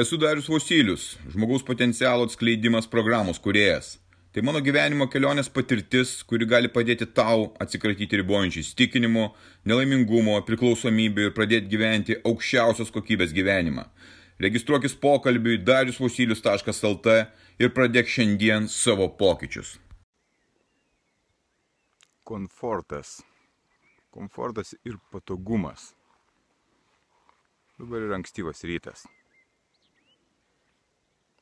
Esu 0.00 0.16
Darius 0.16 0.46
Vosylius, 0.48 1.18
žmogaus 1.28 1.62
potencialo 1.62 2.24
atskleidimas 2.24 2.86
programos 2.88 3.38
kuriejas. 3.38 3.98
Tai 4.32 4.40
mano 4.46 4.62
gyvenimo 4.64 5.04
kelionės 5.12 5.50
patirtis, 5.52 6.14
kuri 6.24 6.46
gali 6.48 6.70
padėti 6.72 7.04
tau 7.18 7.50
atsikratyti 7.60 8.22
ribojančių 8.22 8.62
įstikinimų, 8.62 9.26
nelaimingumo, 9.68 10.38
priklausomybių 10.48 11.26
ir 11.26 11.34
pradėti 11.36 11.68
gyventi 11.74 12.16
aukščiausios 12.32 12.94
kokybės 12.96 13.36
gyvenimą. 13.36 13.84
Registruokis 14.40 14.96
pokalbiui 15.04 15.60
dariusvosylius.lt 15.68 17.20
ir 17.60 17.76
pradėk 17.76 18.08
šiandien 18.08 18.72
savo 18.72 19.12
pokyčius. 19.20 19.76
Komfortas. 22.24 23.18
Komfortas 24.08 24.72
ir 24.80 24.96
patogumas. 25.12 25.90
Dabar 27.76 28.06
yra 28.08 28.22
ankstyvas 28.22 28.64
rytas. 28.64 29.10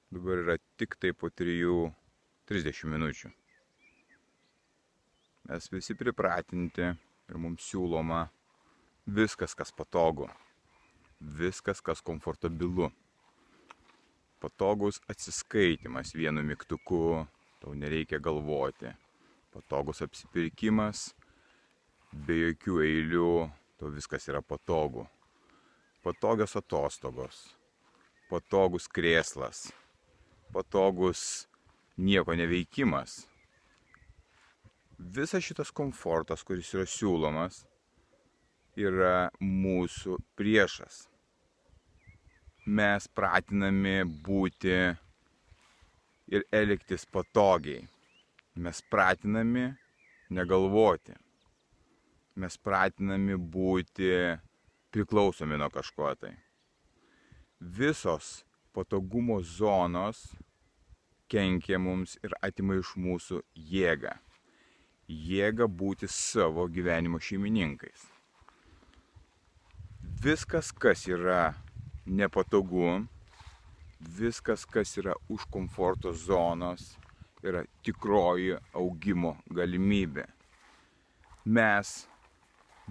Dabar 0.09 0.41
yra 0.41 0.55
tik 0.81 0.95
tai 0.97 1.11
po 1.13 1.29
3.30 1.29 2.87
minučių. 2.89 3.29
Mes 5.49 5.67
visi 5.69 5.97
pripratinti 5.97 6.87
ir 6.89 7.41
mums 7.41 7.67
siūloma 7.69 8.23
viskas, 9.05 9.53
kas 9.53 9.69
patogu. 9.77 10.31
Viskas, 11.21 11.83
kas 11.85 12.01
komfortabilu. 12.01 12.89
Patogus 14.41 15.01
atsiskaitimas 15.13 16.15
vienu 16.17 16.41
mygtuku, 16.47 17.27
tau 17.61 17.75
nereikia 17.77 18.21
galvoti. 18.23 18.95
Patogus 19.53 20.01
apsipirkimas, 20.07 21.11
be 22.13 22.39
jokių 22.47 22.79
eilių, 22.87 23.33
tau 23.77 23.93
viskas 23.93 24.29
yra 24.33 24.41
patogu. 24.41 25.05
Patogios 26.01 26.57
atostogos, 26.57 27.43
patogus 28.31 28.89
krėslas, 28.89 29.67
patogus 30.53 31.49
nieko 31.99 32.35
neveikimas. 32.35 33.27
Visas 34.99 35.45
šitas 35.45 35.71
komfortas, 35.71 36.43
kuris 36.43 36.73
yra 36.75 36.87
siūlomas, 36.89 37.63
yra 38.79 39.29
mūsų 39.43 40.19
priešas. 40.39 41.05
Mes 42.69 43.07
pratinami 43.09 44.03
būti 44.05 44.75
ir 46.29 46.45
elgtis 46.53 47.07
patogiai. 47.07 47.87
Mes 48.59 48.83
pratinami 48.91 49.69
negalvoti. 50.35 51.15
Mes 52.39 52.59
pratinami 52.59 53.39
būti 53.39 54.11
priklausomi 54.95 55.59
nuo 55.59 55.71
kažko 55.71 56.13
tai. 56.19 56.35
Visos 57.59 58.43
patogumo 58.79 59.41
zonos 59.43 60.23
kenkia 61.29 61.79
mums 61.79 62.15
ir 62.23 62.35
atima 62.47 62.77
iš 62.79 62.95
mūsų 62.95 63.41
jėgą. 63.73 64.15
Jėgą 65.09 65.67
būti 65.81 66.07
savo 66.13 66.69
gyvenimo 66.71 67.19
šeimininkais. 67.19 68.07
Viskas, 70.23 70.71
kas 70.71 71.05
yra 71.11 71.57
nepatogu, 72.07 73.03
viskas, 74.19 74.65
kas 74.67 74.95
yra 75.01 75.15
už 75.29 75.49
komforto 75.51 76.13
zonos, 76.15 76.95
yra 77.43 77.65
tikroji 77.83 78.57
augimo 78.79 79.37
galimybė. 79.51 80.27
Mes, 81.49 81.95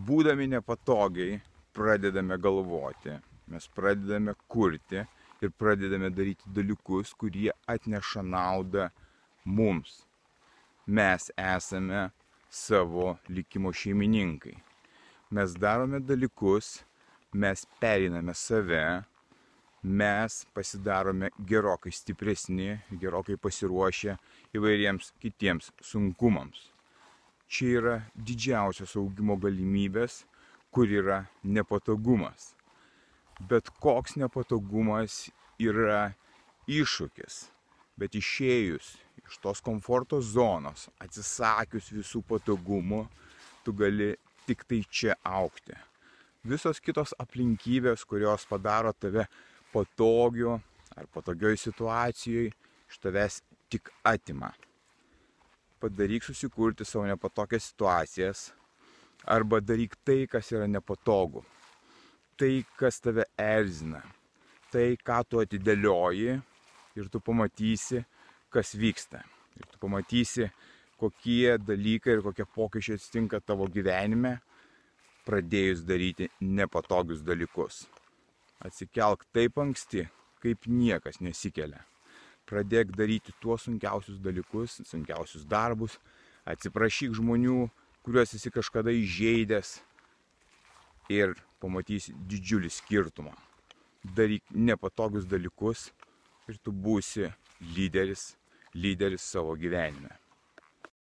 būdami 0.08 0.50
nepatogiai, 0.52 1.40
pradedame 1.76 2.40
galvoti, 2.42 3.14
mes 3.48 3.68
pradedame 3.76 4.34
kurti 4.50 5.06
ir 5.42 5.52
pradedame 5.52 6.10
daryti 6.10 6.50
dalykus, 6.56 7.14
kurie 7.14 7.52
atneša 7.68 8.22
naudą 8.22 8.90
mums. 9.46 10.06
Mes 10.88 11.32
esame 11.38 12.10
savo 12.50 13.17
likimo 13.30 13.73
šeimininkai. 13.73 14.56
Mes 15.32 15.54
darome 15.60 16.00
dalykus, 16.00 16.84
mes 17.34 17.66
periname 17.82 18.34
save, 18.34 19.04
mes 19.84 20.45
pasidarome 20.54 21.30
gerokai 21.50 21.92
stipresni, 21.92 22.78
gerokai 22.92 23.38
pasiruošę 23.38 24.17
įvairiems 24.56 25.11
kitiems 25.22 25.72
sunkumams. 25.84 26.72
Čia 27.48 27.67
yra 27.80 27.95
didžiausios 28.16 28.98
augimo 29.00 29.38
galimybės, 29.40 30.23
kur 30.72 30.90
yra 30.92 31.26
nepatogumas 31.44 32.58
bet 33.40 33.70
koks 33.70 34.16
nepatogumas 34.17 35.30
yra 35.60 36.14
iššūkis. 36.70 37.48
Bet 37.98 38.14
išėjus 38.18 38.94
iš 39.26 39.40
tos 39.42 39.62
komforto 39.64 40.20
zonos, 40.22 40.88
atsisakius 41.02 41.90
visų 41.95 42.22
patogumų, 42.30 43.08
tu 43.66 43.73
gali 43.73 44.14
tik 44.46 44.64
tai 44.70 44.84
čia 44.90 45.17
aukti. 45.26 45.76
Visos 46.48 46.80
kitos 46.80 47.16
aplinkybės, 47.20 48.06
kurios 48.08 48.46
padaro 48.48 48.94
tave 48.94 49.26
patogiu 49.73 50.60
ar 50.96 51.10
patogioj 51.12 51.58
situacijoje, 51.60 52.54
iš 52.88 53.02
tavęs 53.04 53.42
tik 53.67 53.92
atima. 54.06 54.54
Padaryk 55.82 56.23
susikurti 56.23 56.86
savo 56.88 57.06
nepatogias 57.10 57.67
situacijas 57.73 58.48
arba 59.26 59.60
daryk 59.60 59.98
tai, 60.06 60.23
kas 60.32 60.54
yra 60.56 60.70
nepatogu 60.70 61.44
tai, 62.38 62.66
kas 62.78 63.02
tave 63.02 63.26
erzina, 63.42 64.02
tai, 64.77 64.93
ką 65.02 65.23
tu 65.26 65.42
atidėlioji 65.42 66.38
ir 66.98 67.10
tu 67.10 67.21
pamatysi, 67.23 68.04
kas 68.54 68.76
vyksta. 68.77 69.23
Ir 69.58 69.65
tu 69.71 69.80
pamatysi, 69.82 70.52
kokie 71.02 71.58
dalykai 71.61 72.17
ir 72.17 72.23
kokie 72.26 72.45
pokyčiai 72.45 72.99
atsitinka 72.99 73.42
tavo 73.42 73.66
gyvenime, 73.73 74.37
pradėjus 75.26 75.82
daryti 75.86 76.30
nepatogius 76.42 77.23
dalykus. 77.26 77.86
Atsikelk 78.61 79.26
taip 79.33 79.58
anksti, 79.61 80.05
kaip 80.42 80.70
niekas 80.70 81.20
nesikelia. 81.26 81.82
Pradėk 82.48 82.93
daryti 82.95 83.33
tuos 83.42 83.66
sunkiausius 83.67 84.21
dalykus, 84.23 84.77
sunkiausius 84.87 85.43
darbus, 85.49 85.98
atsiprašyk 86.48 87.17
žmonių, 87.17 87.66
kuriuos 88.05 88.37
esi 88.37 88.54
kažkada 88.54 88.93
įžeidęs 88.93 89.73
ir 91.11 91.36
pamatysi 91.60 92.16
didžiulį 92.30 92.71
skirtumą. 92.71 93.36
Daryk 94.16 94.44
nepatogius 94.54 95.26
dalykus 95.30 95.90
ir 96.48 96.58
tu 96.64 96.72
būsi 96.72 97.28
lyderis, 97.76 98.30
lyderis 98.76 99.26
savo 99.34 99.56
gyvenime. 99.60 100.14